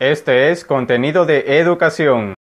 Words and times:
Este 0.00 0.52
es 0.52 0.64
contenido 0.64 1.26
de 1.26 1.58
educación. 1.58 2.34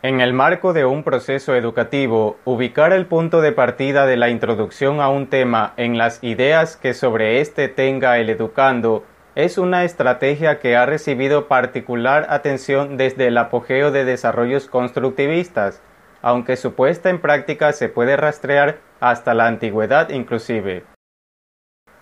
En 0.00 0.22
el 0.22 0.32
marco 0.32 0.72
de 0.72 0.86
un 0.86 1.04
proceso 1.04 1.54
educativo, 1.54 2.38
ubicar 2.46 2.94
el 2.94 3.04
punto 3.04 3.42
de 3.42 3.52
partida 3.52 4.06
de 4.06 4.16
la 4.16 4.30
introducción 4.30 5.02
a 5.02 5.10
un 5.10 5.26
tema 5.26 5.74
en 5.76 5.98
las 5.98 6.24
ideas 6.24 6.78
que 6.78 6.94
sobre 6.94 7.42
éste 7.42 7.68
tenga 7.68 8.16
el 8.16 8.30
educando 8.30 9.04
es 9.34 9.58
una 9.58 9.84
estrategia 9.84 10.60
que 10.60 10.76
ha 10.76 10.86
recibido 10.86 11.46
particular 11.46 12.26
atención 12.30 12.96
desde 12.96 13.26
el 13.26 13.36
apogeo 13.36 13.90
de 13.90 14.06
desarrollos 14.06 14.66
constructivistas, 14.66 15.82
aunque 16.22 16.56
su 16.56 16.72
puesta 16.72 17.10
en 17.10 17.20
práctica 17.20 17.74
se 17.74 17.90
puede 17.90 18.16
rastrear 18.16 18.78
hasta 19.00 19.34
la 19.34 19.46
antigüedad 19.46 20.08
inclusive. 20.08 20.84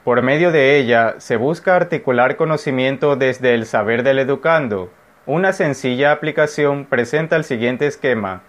Por 0.07 0.23
medio 0.23 0.53
de 0.53 0.79
ella 0.79 1.17
se 1.19 1.35
busca 1.35 1.75
articular 1.75 2.37
conocimiento 2.37 3.17
desde 3.17 3.55
el 3.55 3.67
saber 3.67 4.05
del 4.05 4.21
educando, 4.21 4.93
una 5.27 5.53
sencilla 5.53 6.13
aplicación 6.13 6.85
presenta 6.85 7.35
el 7.35 7.43
siguiente 7.43 7.89
esquema. 7.89 8.45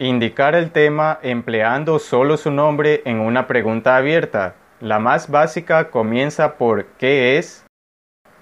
Indicar 0.00 0.56
el 0.56 0.72
tema 0.72 1.20
empleando 1.22 2.00
solo 2.00 2.36
su 2.36 2.50
nombre 2.50 3.00
en 3.04 3.20
una 3.20 3.46
pregunta 3.46 3.96
abierta. 3.96 4.56
La 4.80 4.98
más 4.98 5.30
básica 5.30 5.88
comienza 5.90 6.56
por 6.56 6.86
¿qué 6.98 7.38
es? 7.38 7.64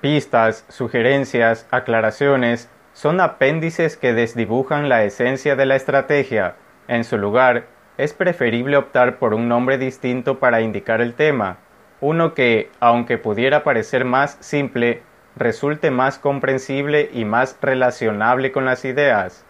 Pistas, 0.00 0.64
sugerencias, 0.70 1.66
aclaraciones 1.70 2.70
son 2.94 3.20
apéndices 3.20 3.98
que 3.98 4.14
desdibujan 4.14 4.88
la 4.88 5.04
esencia 5.04 5.56
de 5.56 5.66
la 5.66 5.76
estrategia. 5.76 6.56
En 6.88 7.04
su 7.04 7.18
lugar, 7.18 7.66
es 7.98 8.14
preferible 8.14 8.78
optar 8.78 9.18
por 9.18 9.34
un 9.34 9.46
nombre 9.46 9.76
distinto 9.76 10.38
para 10.38 10.62
indicar 10.62 11.02
el 11.02 11.12
tema, 11.12 11.58
uno 12.00 12.34
que, 12.34 12.70
aunque 12.80 13.18
pudiera 13.18 13.64
parecer 13.64 14.04
más 14.04 14.36
simple, 14.40 15.02
resulte 15.36 15.90
más 15.90 16.18
comprensible 16.18 17.10
y 17.12 17.24
más 17.24 17.58
relacionable 17.60 18.52
con 18.52 18.64
las 18.64 18.84
ideas. 18.84 19.44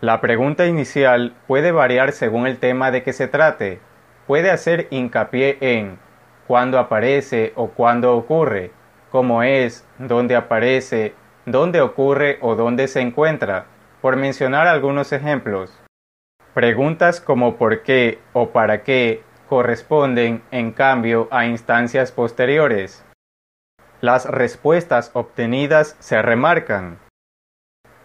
La 0.00 0.20
pregunta 0.20 0.66
inicial 0.66 1.34
puede 1.46 1.72
variar 1.72 2.12
según 2.12 2.46
el 2.46 2.58
tema 2.58 2.90
de 2.90 3.02
que 3.02 3.12
se 3.12 3.28
trate. 3.28 3.80
Puede 4.26 4.50
hacer 4.50 4.86
hincapié 4.90 5.58
en 5.60 5.98
cuándo 6.46 6.78
aparece 6.78 7.52
o 7.54 7.68
cuándo 7.68 8.16
ocurre, 8.16 8.70
cómo 9.10 9.42
es, 9.42 9.86
dónde 9.98 10.36
aparece, 10.36 11.14
dónde 11.44 11.80
ocurre 11.80 12.38
o 12.40 12.54
dónde 12.54 12.88
se 12.88 13.00
encuentra, 13.00 13.66
por 14.00 14.16
mencionar 14.16 14.66
algunos 14.66 15.12
ejemplos. 15.12 15.78
Preguntas 16.54 17.20
como 17.20 17.56
por 17.56 17.82
qué 17.82 18.18
o 18.32 18.50
para 18.50 18.82
qué 18.82 19.22
corresponden, 19.50 20.44
en 20.52 20.70
cambio, 20.70 21.26
a 21.32 21.44
instancias 21.44 22.12
posteriores. 22.12 23.04
Las 24.00 24.24
respuestas 24.24 25.10
obtenidas 25.12 25.96
se 25.98 26.22
remarcan. 26.22 27.00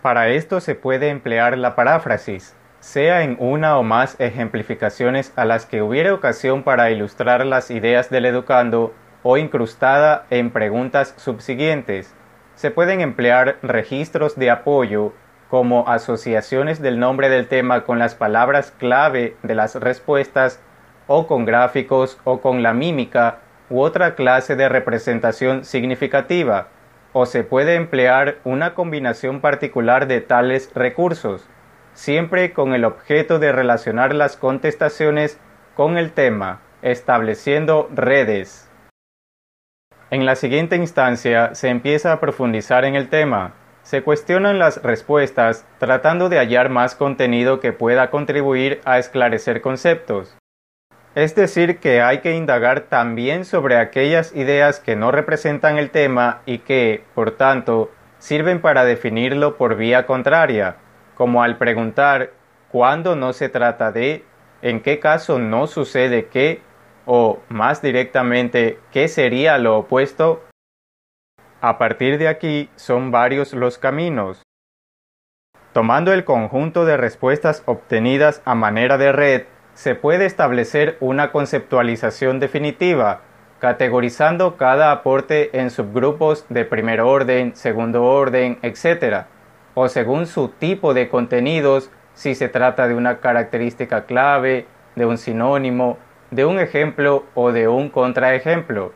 Para 0.02 0.30
esto 0.30 0.60
se 0.60 0.74
puede 0.74 1.10
emplear 1.10 1.56
la 1.60 1.76
paráfrasis, 1.76 2.56
sea 2.80 3.22
en 3.22 3.38
una 3.40 3.78
o 3.78 3.84
más 3.84 4.20
ejemplificaciones 4.20 5.34
a 5.36 5.46
las 5.46 5.68
que 5.68 5.84
hubiera 5.84 6.16
ocasión 6.16 6.64
para 6.64 6.90
ilustrar 6.90 7.46
las 7.46 7.70
ideas 7.70 8.10
del 8.10 8.26
educando 8.26 8.96
o 9.22 9.38
incrustada 9.38 10.26
en 10.32 10.50
preguntas 10.50 11.14
subsiguientes. 11.16 12.16
Se 12.56 12.72
pueden 12.72 13.02
emplear 13.02 13.58
registros 13.62 14.36
de 14.36 14.50
apoyo 14.50 15.14
como 15.52 15.88
asociaciones 15.90 16.82
del 16.82 16.98
nombre 17.00 17.30
del 17.30 17.48
tema 17.48 17.84
con 17.84 18.00
las 18.00 18.16
palabras 18.16 18.72
clave 18.72 19.38
de 19.44 19.54
las 19.54 19.76
respuestas 19.76 20.60
o 21.08 21.28
con 21.28 21.46
gráficos 21.46 22.20
o 22.24 22.42
con 22.42 22.64
la 22.64 22.74
mímica 22.74 23.40
u 23.70 23.82
otra 23.82 24.16
clase 24.16 24.56
de 24.56 24.70
representación 24.70 25.66
significativa, 25.66 26.68
o 27.14 27.26
se 27.26 27.44
puede 27.44 27.76
emplear 27.76 28.40
una 28.44 28.74
combinación 28.74 29.42
particular 29.42 30.08
de 30.08 30.22
tales 30.22 30.72
recursos, 30.76 31.48
siempre 31.94 32.52
con 32.54 32.74
el 32.74 32.84
objeto 32.84 33.40
de 33.40 33.52
relacionar 33.52 34.14
las 34.14 34.36
contestaciones 34.36 35.40
con 35.76 35.98
el 35.98 36.12
tema, 36.12 36.62
estableciendo 36.82 37.90
redes. 37.94 38.70
En 40.12 40.26
la 40.26 40.36
siguiente 40.36 40.76
instancia 40.76 41.56
se 41.56 41.70
empieza 41.70 42.12
a 42.12 42.20
profundizar 42.20 42.86
en 42.86 42.96
el 42.96 43.10
tema, 43.10 43.54
se 43.82 44.04
cuestionan 44.04 44.60
las 44.60 44.82
respuestas 44.84 45.66
tratando 45.78 46.28
de 46.28 46.38
hallar 46.38 46.70
más 46.70 46.96
contenido 46.96 47.60
que 47.60 47.72
pueda 47.72 48.10
contribuir 48.10 48.82
a 48.84 49.00
esclarecer 49.00 49.62
conceptos. 49.62 50.36
Es 51.16 51.34
decir, 51.34 51.80
que 51.80 52.02
hay 52.02 52.20
que 52.20 52.36
indagar 52.36 52.82
también 52.82 53.46
sobre 53.46 53.78
aquellas 53.78 54.36
ideas 54.36 54.82
que 54.82 54.98
no 54.98 55.12
representan 55.12 55.78
el 55.78 55.90
tema 55.90 56.42
y 56.46 56.60
que, 56.60 57.06
por 57.16 57.32
tanto, 57.32 57.90
sirven 58.18 58.60
para 58.60 58.84
definirlo 58.84 59.56
por 59.56 59.78
vía 59.78 60.06
contraria, 60.06 60.76
como 61.16 61.42
al 61.42 61.58
preguntar 61.58 62.32
cuándo 62.70 63.16
no 63.16 63.32
se 63.32 63.48
trata 63.48 63.94
de, 63.94 64.26
en 64.62 64.82
qué 64.82 65.00
caso 65.00 65.40
no 65.40 65.68
sucede 65.68 66.28
qué, 66.28 66.62
o 67.06 67.40
más 67.48 67.82
directamente, 67.82 68.78
qué 68.92 69.08
sería 69.08 69.58
lo 69.58 69.78
opuesto. 69.78 70.44
A 71.62 71.78
partir 71.78 72.18
de 72.18 72.28
aquí 72.28 72.70
son 72.76 73.12
varios 73.12 73.54
los 73.54 73.78
caminos. 73.78 74.44
Tomando 75.72 76.12
el 76.12 76.26
conjunto 76.26 76.84
de 76.84 76.98
respuestas 76.98 77.64
obtenidas 77.66 78.42
a 78.44 78.54
manera 78.54 78.98
de 78.98 79.12
red, 79.14 79.44
se 79.76 79.94
puede 79.94 80.26
establecer 80.26 80.98
una 81.02 81.32
conceptualización 81.32 82.40
definitiva, 82.40 83.22
categorizando 83.60 84.56
cada 84.56 84.92
aporte 84.92 85.60
en 85.60 85.70
subgrupos 85.70 86.46
de 86.50 86.66
primer 86.66 87.02
orden, 87.02 87.56
segundo 87.56 88.04
orden, 88.04 88.58
etc., 88.62 89.26
o 89.74 89.90
según 89.90 90.26
su 90.26 90.48
tipo 90.48 90.94
de 90.94 91.10
contenidos, 91.10 91.92
si 92.14 92.34
se 92.36 92.48
trata 92.48 92.88
de 92.88 92.96
una 92.96 93.20
característica 93.20 94.06
clave, 94.06 94.66
de 94.96 95.06
un 95.06 95.18
sinónimo, 95.18 95.98
de 96.32 96.46
un 96.46 96.60
ejemplo 96.60 97.26
o 97.36 97.52
de 97.52 97.68
un 97.68 97.90
contraejemplo. 97.90 98.94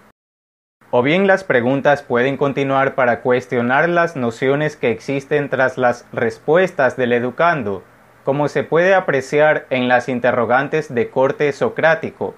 O 0.92 1.04
bien 1.04 1.28
las 1.28 1.44
preguntas 1.44 2.02
pueden 2.02 2.38
continuar 2.38 2.96
para 2.96 3.22
cuestionar 3.22 3.90
las 3.90 4.16
nociones 4.16 4.78
que 4.78 4.92
existen 4.92 5.50
tras 5.50 5.78
las 5.78 6.08
respuestas 6.14 6.96
del 6.96 7.12
educando, 7.12 7.84
como 8.24 8.48
se 8.48 8.64
puede 8.64 8.94
apreciar 8.94 9.66
en 9.70 9.88
las 9.88 10.10
interrogantes 10.10 10.94
de 10.94 11.10
corte 11.10 11.52
socrático. 11.52 12.36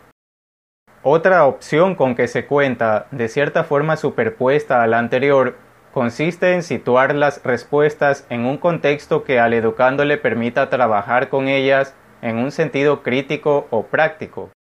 Otra 1.03 1.45
opción 1.45 1.95
con 1.95 2.15
que 2.15 2.27
se 2.27 2.45
cuenta, 2.45 3.07
de 3.11 3.27
cierta 3.27 3.63
forma 3.63 3.97
superpuesta 3.97 4.83
a 4.83 4.87
la 4.87 4.99
anterior, 4.99 5.55
consiste 5.93 6.53
en 6.53 6.63
situar 6.63 7.15
las 7.15 7.43
respuestas 7.43 8.25
en 8.29 8.45
un 8.45 8.57
contexto 8.57 9.23
que 9.23 9.39
al 9.39 9.53
educando 9.53 10.05
le 10.05 10.17
permita 10.17 10.69
trabajar 10.69 11.29
con 11.29 11.47
ellas 11.47 11.95
en 12.21 12.37
un 12.37 12.51
sentido 12.51 13.01
crítico 13.01 13.67
o 13.71 13.87
práctico. 13.87 14.51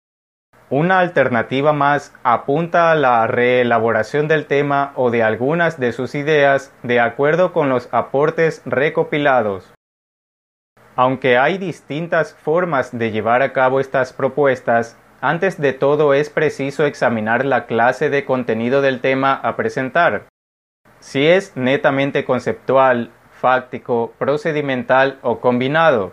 Una 0.70 1.00
alternativa 1.00 1.72
más 1.72 2.14
apunta 2.22 2.92
a 2.92 2.94
la 2.94 3.26
reelaboración 3.26 4.28
del 4.28 4.46
tema 4.46 4.92
o 4.94 5.10
de 5.10 5.22
algunas 5.22 5.80
de 5.80 5.92
sus 5.92 6.14
ideas 6.14 6.72
de 6.82 7.00
acuerdo 7.00 7.52
con 7.52 7.68
los 7.68 7.88
aportes 7.92 8.62
recopilados. 8.64 9.72
Aunque 10.96 11.38
hay 11.38 11.58
distintas 11.58 12.34
formas 12.34 12.96
de 12.96 13.10
llevar 13.10 13.42
a 13.42 13.52
cabo 13.52 13.80
estas 13.80 14.12
propuestas, 14.12 14.96
antes 15.20 15.60
de 15.60 15.72
todo 15.72 16.14
es 16.14 16.30
preciso 16.30 16.84
examinar 16.86 17.44
la 17.44 17.66
clase 17.66 18.10
de 18.10 18.24
contenido 18.24 18.80
del 18.80 19.00
tema 19.00 19.34
a 19.34 19.56
presentar. 19.56 20.26
Si 20.98 21.26
es 21.26 21.56
netamente 21.56 22.24
conceptual, 22.24 23.10
fáctico, 23.30 24.12
procedimental 24.18 25.18
o 25.22 25.40
combinado. 25.40 26.12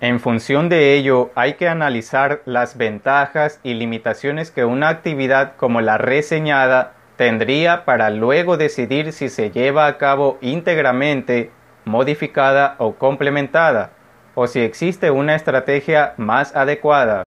En 0.00 0.18
función 0.18 0.68
de 0.68 0.94
ello, 0.94 1.30
hay 1.36 1.54
que 1.54 1.68
analizar 1.68 2.42
las 2.44 2.76
ventajas 2.76 3.60
y 3.62 3.74
limitaciones 3.74 4.50
que 4.50 4.64
una 4.64 4.88
actividad 4.88 5.54
como 5.56 5.80
la 5.80 5.98
reseñada 5.98 6.94
tendría 7.16 7.84
para 7.84 8.10
luego 8.10 8.56
decidir 8.56 9.12
si 9.12 9.28
se 9.28 9.52
lleva 9.52 9.86
a 9.86 9.98
cabo 9.98 10.38
íntegramente 10.40 11.52
modificada 11.84 12.76
o 12.78 12.94
complementada, 12.94 13.90
o 14.34 14.46
si 14.46 14.60
existe 14.60 15.10
una 15.10 15.34
estrategia 15.34 16.14
más 16.16 16.54
adecuada. 16.56 17.24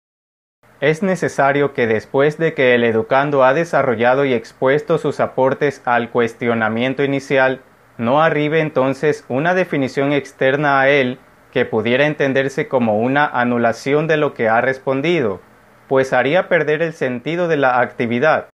Es 0.80 1.04
necesario 1.04 1.74
que 1.74 1.86
después 1.86 2.38
de 2.38 2.54
que 2.54 2.74
el 2.74 2.84
educando 2.84 3.44
ha 3.44 3.54
desarrollado 3.54 4.26
y 4.26 4.34
expuesto 4.34 4.98
sus 4.98 5.20
aportes 5.20 5.82
al 5.86 6.10
cuestionamiento 6.10 7.04
inicial, 7.04 7.62
no 7.98 8.22
arribe 8.22 8.62
entonces 8.62 9.26
una 9.28 9.54
definición 9.54 10.12
externa 10.12 10.82
a 10.82 10.90
él 10.90 11.20
que 11.52 11.66
pudiera 11.66 12.08
entenderse 12.08 12.68
como 12.68 12.98
una 12.98 13.26
anulación 13.26 14.08
de 14.08 14.18
lo 14.18 14.34
que 14.34 14.50
ha 14.50 14.62
respondido, 14.62 15.42
pues 15.88 16.14
haría 16.14 16.48
perder 16.48 16.82
el 16.82 16.94
sentido 16.94 17.48
de 17.48 17.58
la 17.58 17.80
actividad. 17.80 18.48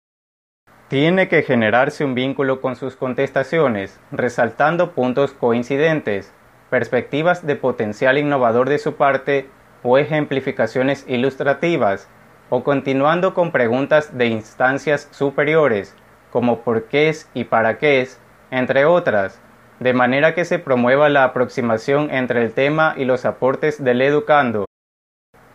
Tiene 0.88 1.28
que 1.28 1.42
generarse 1.42 2.06
un 2.06 2.14
vínculo 2.14 2.62
con 2.62 2.76
sus 2.76 2.96
contestaciones, 2.96 4.00
resaltando 4.12 4.92
puntos 4.92 5.32
coincidentes, 5.32 6.32
perspectivas 6.70 7.46
de 7.46 7.56
potencial 7.56 8.20
innovador 8.20 8.70
de 8.70 8.78
su 8.78 8.94
parte 8.94 9.50
o 9.82 9.98
ejemplificaciones 9.98 11.04
ilustrativas, 11.08 12.08
o 12.52 12.64
continuando 12.64 13.34
con 13.34 13.52
preguntas 13.52 14.16
de 14.16 14.28
instancias 14.28 15.08
superiores, 15.10 15.96
como 16.32 16.62
por 16.62 16.84
qué 16.84 17.10
es 17.10 17.28
y 17.34 17.46
para 17.46 17.80
qué 17.80 18.02
es, 18.02 18.20
entre 18.52 18.86
otras, 18.86 19.42
de 19.80 19.94
manera 19.94 20.36
que 20.36 20.46
se 20.46 20.60
promueva 20.60 21.10
la 21.10 21.24
aproximación 21.24 22.12
entre 22.12 22.44
el 22.44 22.54
tema 22.54 22.94
y 22.96 23.06
los 23.06 23.26
aportes 23.26 23.84
del 23.84 24.04
educando, 24.04 24.66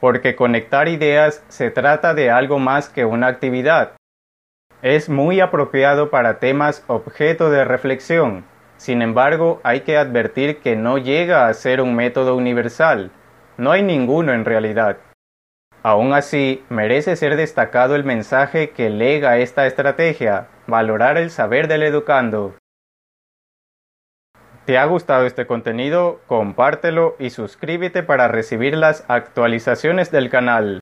porque 0.00 0.34
conectar 0.34 0.88
ideas 0.88 1.44
se 1.46 1.70
trata 1.70 2.14
de 2.14 2.32
algo 2.32 2.58
más 2.58 2.88
que 2.88 3.04
una 3.04 3.28
actividad. 3.28 3.92
Es 4.82 5.10
muy 5.10 5.40
apropiado 5.40 6.08
para 6.08 6.38
temas 6.38 6.84
objeto 6.86 7.50
de 7.50 7.64
reflexión, 7.64 8.46
sin 8.78 9.02
embargo 9.02 9.60
hay 9.62 9.82
que 9.82 9.98
advertir 9.98 10.60
que 10.60 10.74
no 10.74 10.96
llega 10.96 11.48
a 11.48 11.52
ser 11.54 11.82
un 11.82 11.94
método 11.94 12.34
universal, 12.34 13.10
no 13.58 13.72
hay 13.72 13.82
ninguno 13.82 14.32
en 14.32 14.46
realidad. 14.46 14.96
Aún 15.82 16.14
así, 16.14 16.64
merece 16.70 17.16
ser 17.16 17.36
destacado 17.36 17.94
el 17.94 18.04
mensaje 18.04 18.70
que 18.70 18.88
lega 18.88 19.36
esta 19.36 19.66
estrategia, 19.66 20.48
valorar 20.66 21.18
el 21.18 21.30
saber 21.30 21.68
del 21.68 21.82
educando. 21.82 22.54
¿Te 24.64 24.78
ha 24.78 24.86
gustado 24.86 25.26
este 25.26 25.46
contenido? 25.46 26.20
Compártelo 26.26 27.16
y 27.18 27.30
suscríbete 27.30 28.02
para 28.02 28.28
recibir 28.28 28.76
las 28.78 29.04
actualizaciones 29.08 30.10
del 30.10 30.30
canal. 30.30 30.80